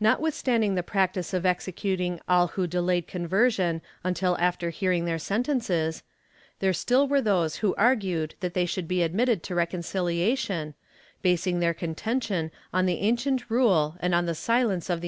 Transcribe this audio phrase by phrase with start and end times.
[0.00, 6.02] Notwithstanding the practice of executing all who delayed con version until after hearing their sentences,
[6.58, 10.74] there still were those who argued that they should be admitted to reconciliation,
[11.22, 14.88] basing their contention on the ancient rule and on the silence of the' Simancse de
[14.88, 14.96] Cath.